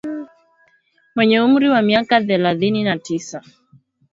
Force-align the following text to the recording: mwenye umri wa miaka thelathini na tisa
mwenye 1.15 1.35
umri 1.47 1.65
wa 1.73 1.81
miaka 1.87 2.13
thelathini 2.27 2.81
na 2.87 2.95
tisa 3.03 3.39